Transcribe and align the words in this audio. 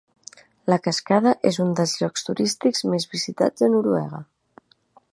La 0.73 0.77
cascada 0.87 1.33
és 1.51 1.59
un 1.67 1.75
dels 1.81 1.95
llocs 2.01 2.27
turístics 2.31 2.85
més 2.95 3.09
visitats 3.15 3.67
a 3.69 3.71
Noruega. 3.79 4.27